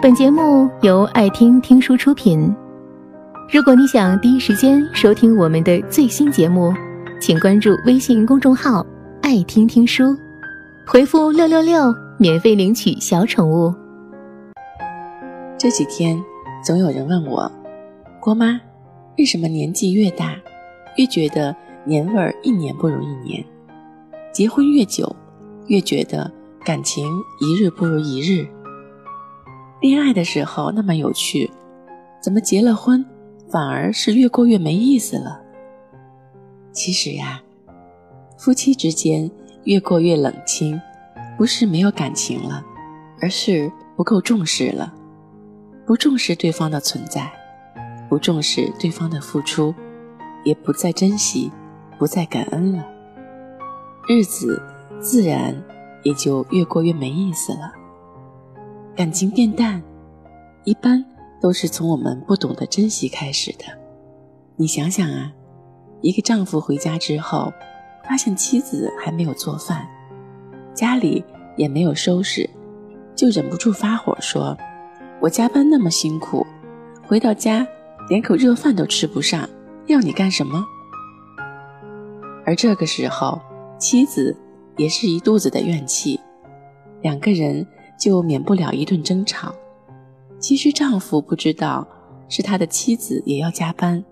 [0.00, 2.54] 本节目由爱听听书出品。
[3.52, 6.72] 如果你想第一时间收听我们的最新节目，
[7.20, 8.86] 请关注微信公众号
[9.22, 10.16] “爱听听书”，
[10.86, 13.74] 回复“六六六”免费领取小宠物。
[15.58, 16.16] 这几天
[16.64, 17.50] 总有人问我，
[18.20, 18.60] 郭妈，
[19.18, 20.36] 为什么年纪越大，
[20.96, 21.54] 越觉得
[21.84, 23.44] 年味儿一年不如一年？
[24.32, 25.16] 结婚越久，
[25.66, 26.30] 越觉得
[26.64, 27.04] 感情
[27.40, 28.46] 一日不如一日。
[29.80, 31.48] 恋爱的时候那么有趣，
[32.20, 33.04] 怎么结了婚
[33.48, 35.40] 反而是越过越没意思了？
[36.72, 37.40] 其实呀，
[38.36, 39.30] 夫妻之间
[39.64, 40.80] 越过越冷清，
[41.36, 42.64] 不是没有感情了，
[43.20, 44.92] 而是不够重视了，
[45.86, 47.30] 不重视对方的存在，
[48.08, 49.72] 不重视对方的付出，
[50.42, 51.52] 也不再珍惜，
[51.96, 52.84] 不再感恩了，
[54.08, 54.60] 日子
[55.00, 55.54] 自然
[56.02, 57.72] 也就越过越没意思了。
[58.98, 59.80] 感情变淡，
[60.64, 61.04] 一般
[61.40, 63.64] 都是从我们不懂得珍惜开始的。
[64.56, 65.32] 你想想啊，
[66.00, 67.52] 一个丈夫回家之后，
[68.02, 69.86] 发现妻子还没有做饭，
[70.74, 71.24] 家里
[71.56, 72.50] 也没有收拾，
[73.14, 74.58] 就忍不住发火说
[75.22, 76.44] ：“我加班那么辛苦，
[77.06, 77.64] 回到家
[78.08, 79.48] 连口热饭都吃不上，
[79.86, 80.66] 要你干什么？”
[82.44, 83.40] 而这个时候，
[83.78, 84.36] 妻子
[84.76, 86.18] 也是一肚子的怨气，
[87.00, 87.64] 两个人。
[87.98, 89.54] 就免不了一顿争吵。
[90.38, 91.86] 其实丈夫不知道，
[92.28, 94.04] 是他的妻子也要加班，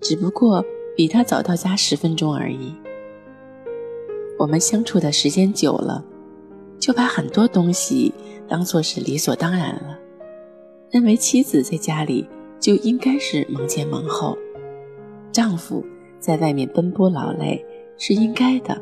[0.00, 0.64] 只不过
[0.96, 2.74] 比他早到家十分钟而已。
[4.38, 6.04] 我们相处的时间久了，
[6.80, 8.12] 就把很多东西
[8.48, 9.98] 当做是理所当然了，
[10.90, 14.36] 认为妻子在家里就应该是忙前忙后，
[15.30, 15.84] 丈夫
[16.18, 17.64] 在外面奔波劳累
[17.98, 18.76] 是应该的。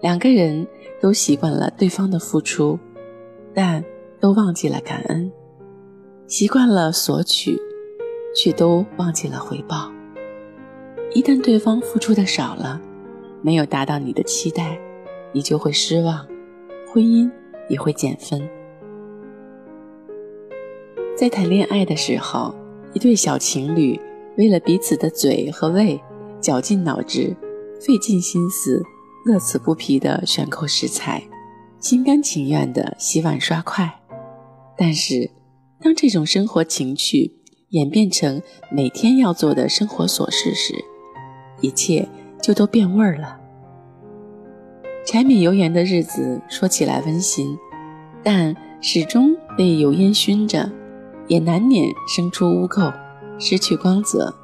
[0.00, 0.66] 两个人
[1.00, 2.76] 都习惯了对方的付出。
[3.58, 3.82] 但
[4.20, 5.32] 都忘记了感恩，
[6.26, 7.58] 习惯了索取，
[8.36, 9.90] 却都忘记了回报。
[11.14, 12.78] 一旦对方付出的少了，
[13.40, 14.78] 没有达到你的期待，
[15.32, 16.26] 你就会失望，
[16.92, 17.30] 婚姻
[17.70, 18.46] 也会减分。
[21.16, 22.54] 在谈恋爱的时候，
[22.92, 23.98] 一对小情侣
[24.36, 25.98] 为了彼此的嘴和胃，
[26.42, 27.34] 绞尽脑汁，
[27.80, 28.82] 费尽心思，
[29.24, 31.26] 乐此不疲地选购食材。
[31.88, 33.88] 心甘情愿的洗碗刷筷，
[34.76, 35.30] 但是
[35.80, 37.32] 当这种生活情趣
[37.68, 38.42] 演变成
[38.72, 40.74] 每天要做的生活琐事时，
[41.60, 42.08] 一切
[42.42, 43.38] 就都变味儿了。
[45.06, 47.56] 柴米油盐的日子说起来温馨，
[48.24, 50.68] 但始终被油烟熏着，
[51.28, 52.92] 也难免生出污垢，
[53.38, 54.34] 失去光泽。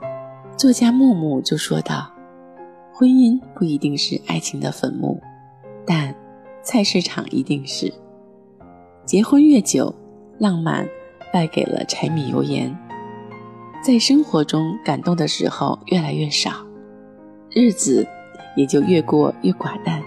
[0.56, 2.09] 作家木木就说道
[2.94, 5.20] ：“婚姻不一定是爱情的坟墓，
[5.84, 6.14] 但……”
[6.64, 7.92] 菜市场一定是，
[9.04, 9.92] 结婚越久，
[10.38, 10.86] 浪漫
[11.32, 12.72] 败给了柴米油盐，
[13.84, 16.52] 在生活中感动的时候越来越少，
[17.50, 18.06] 日子
[18.56, 20.00] 也就越过越寡淡。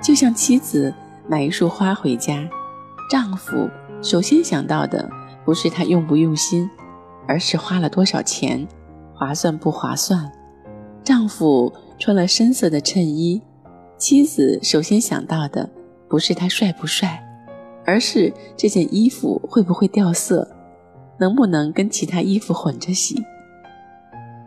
[0.00, 0.94] 就像妻子
[1.28, 2.48] 买一束花回家，
[3.10, 3.68] 丈夫
[4.00, 5.10] 首先想到的
[5.44, 6.70] 不是他用不用心，
[7.26, 8.64] 而是花了多少钱，
[9.12, 10.30] 划算不划算。
[11.02, 13.42] 丈夫穿了深色的衬衣。
[13.98, 15.68] 妻子首先想到的
[16.08, 17.24] 不是他帅不帅，
[17.84, 20.46] 而是这件衣服会不会掉色，
[21.18, 23.22] 能不能跟其他衣服混着洗。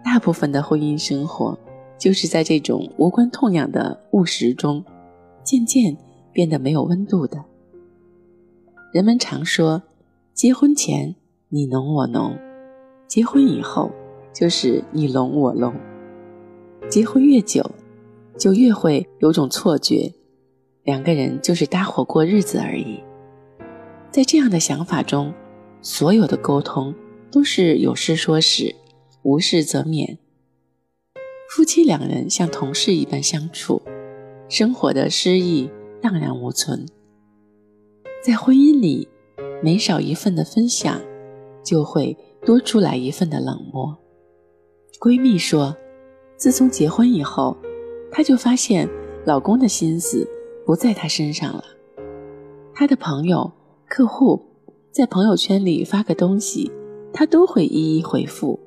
[0.06, 1.58] 大部分的婚姻生活
[1.98, 4.84] 就是在这种无关痛痒的务实中，
[5.44, 5.98] 渐渐
[6.32, 7.44] 变得没有温度的。
[8.94, 9.82] 人们常说，
[10.34, 11.16] 结婚前
[11.50, 12.38] 你侬我侬，
[13.08, 13.92] 结婚以后
[14.32, 15.74] 就是你聋我聋。
[16.88, 17.70] 结婚越久。
[18.40, 20.14] 就越会有种错觉，
[20.84, 23.04] 两个人就是搭伙过日子而已。
[24.10, 25.34] 在这样的想法中，
[25.82, 26.96] 所有的沟通
[27.30, 28.74] 都是有事说事，
[29.24, 30.18] 无事则勉。
[31.50, 33.82] 夫妻两人像同事一般相处，
[34.48, 35.70] 生活的诗意
[36.02, 36.86] 荡然无存。
[38.24, 39.10] 在婚姻里，
[39.62, 41.02] 每少一份的分享，
[41.62, 43.98] 就会多出来一份的冷漠。
[44.98, 45.76] 闺蜜说，
[46.38, 47.58] 自从结婚以后。
[48.12, 48.90] 她就发现
[49.26, 50.28] 老公的心思
[50.66, 51.64] 不在她身上了。
[52.74, 53.52] 她的朋友、
[53.88, 54.42] 客户
[54.92, 56.72] 在朋友圈里发个东西，
[57.14, 58.60] 她都会一一回复；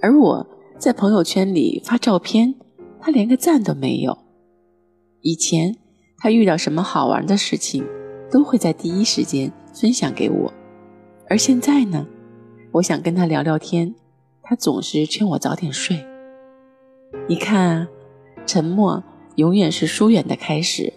[0.00, 0.46] 而我
[0.78, 2.54] 在朋友圈里发照片，
[3.00, 4.16] 她连个赞都没有。
[5.20, 5.76] 以前
[6.18, 7.84] 她遇到什么好玩的事情，
[8.30, 10.52] 都会在第一时间分享给我，
[11.28, 12.06] 而现在呢，
[12.72, 13.94] 我想跟她聊聊天，
[14.42, 16.04] 她总是劝我早点睡。
[17.26, 17.88] 你看。
[18.46, 19.02] 沉默
[19.36, 20.92] 永远是疏远的开始，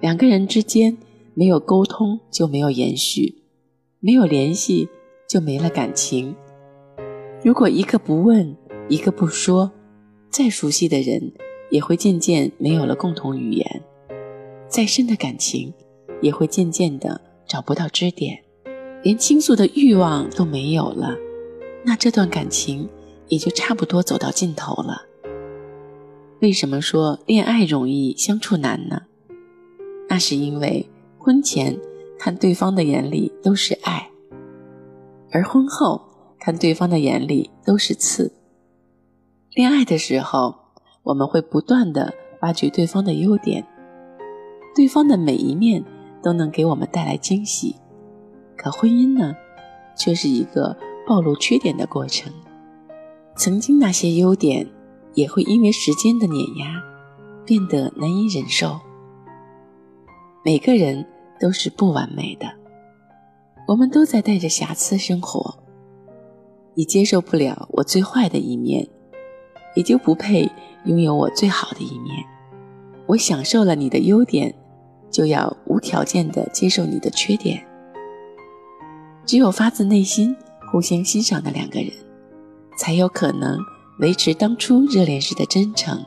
[0.00, 0.96] 两个人之间
[1.34, 3.42] 没有沟通就没有延续，
[4.00, 4.88] 没有联系
[5.28, 6.34] 就没了感情。
[7.44, 8.56] 如果一个不问，
[8.88, 9.70] 一个不说，
[10.30, 11.32] 再熟悉的人
[11.70, 13.82] 也会渐渐没有了共同语言，
[14.68, 15.72] 再深的感情
[16.20, 18.42] 也会渐渐的找不到支点，
[19.02, 21.14] 连倾诉的欲望都没有了，
[21.84, 22.88] 那这段感情
[23.28, 25.07] 也就差不多走到尽头了。
[26.40, 29.02] 为什么说恋爱容易相处难呢？
[30.08, 30.88] 那是因为
[31.18, 31.76] 婚前
[32.16, 34.08] 看对方的眼里都是爱，
[35.32, 36.00] 而婚后
[36.38, 38.32] 看对方的眼里都是刺。
[39.52, 40.54] 恋爱的时候，
[41.02, 43.66] 我们会不断的挖掘对方的优点，
[44.76, 45.84] 对方的每一面
[46.22, 47.74] 都能给我们带来惊喜。
[48.56, 49.34] 可婚姻呢，
[49.96, 52.32] 却是一个暴露缺点的过程。
[53.36, 54.68] 曾经那些优点。
[55.14, 56.82] 也会因为时间的碾压，
[57.44, 58.78] 变得难以忍受。
[60.44, 61.06] 每个人
[61.40, 62.46] 都是不完美的，
[63.66, 65.58] 我们都在带着瑕疵生活。
[66.74, 68.88] 你接受不了我最坏的一面，
[69.74, 70.50] 也就不配
[70.84, 72.24] 拥有我最好的一面。
[73.06, 74.54] 我享受了你的优点，
[75.10, 77.66] 就要无条件的接受你的缺点。
[79.26, 80.36] 只有发自内心
[80.70, 81.90] 互相欣赏的两个人，
[82.76, 83.58] 才有可能。
[83.98, 86.04] 维持当初热恋时的真诚。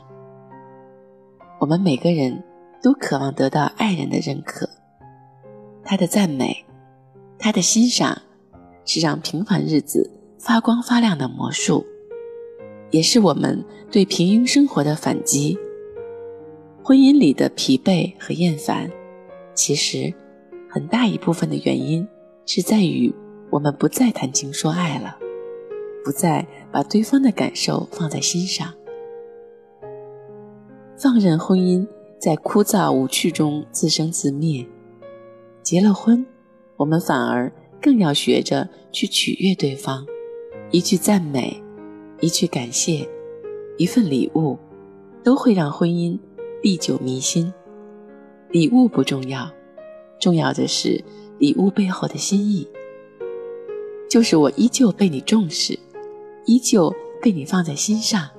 [1.60, 2.42] 我们每个人
[2.82, 4.70] 都渴望得到爱人的认可，
[5.84, 6.66] 他的赞美，
[7.38, 8.18] 他的欣赏，
[8.86, 10.10] 是让平凡日子
[10.40, 11.86] 发光发亮的魔术，
[12.92, 15.60] 也是我们对平庸生活的反击。
[16.82, 18.90] 婚姻里的疲惫和厌烦，
[19.54, 20.14] 其实
[20.70, 22.08] 很大一部分的原因
[22.46, 23.14] 是在于
[23.50, 25.18] 我们不再谈情说爱了。
[26.04, 28.74] 不再把对方的感受放在心上，
[30.98, 31.88] 放任婚姻
[32.20, 34.66] 在枯燥无趣中自生自灭。
[35.62, 36.26] 结了婚，
[36.78, 40.06] 我们反而更要学着去取悦对方，
[40.72, 41.62] 一句赞美，
[42.20, 43.08] 一句感谢，
[43.78, 44.58] 一份礼物，
[45.24, 46.18] 都会让婚姻
[46.64, 47.54] 历久弥新。
[48.50, 49.50] 礼物不重要，
[50.20, 51.04] 重要的是
[51.38, 52.68] 礼物背后的心意，
[54.10, 55.78] 就是我依旧被你重视。
[56.46, 58.30] 依旧被你放在心上。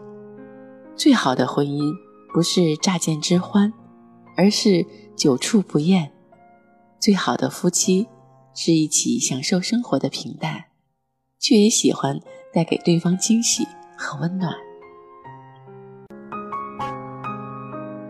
[0.94, 1.92] 最好的婚姻
[2.32, 3.72] 不是乍见之欢，
[4.36, 4.84] 而是
[5.16, 6.12] 久处不厌。
[7.00, 8.06] 最好的夫妻
[8.54, 10.64] 是一起享受生活的平淡，
[11.40, 12.18] 却也喜欢
[12.52, 13.66] 带给对方惊喜
[13.96, 14.52] 和温暖。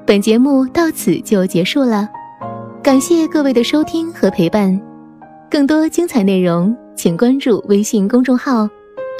[0.04, 2.08] 本节目到此就结束了，
[2.82, 4.78] 感谢各位的收听和陪伴。
[5.48, 8.68] 更多精彩内容，请关注微信公众号。